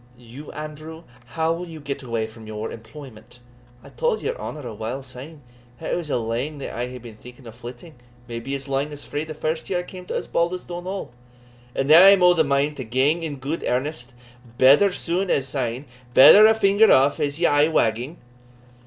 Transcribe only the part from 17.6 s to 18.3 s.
wagging."